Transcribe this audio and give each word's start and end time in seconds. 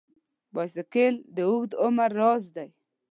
بایسکل 0.53 1.13
د 1.35 1.37
اوږده 1.49 1.75
عمر 1.83 2.09
راز 2.19 2.43
دی. 2.55 2.69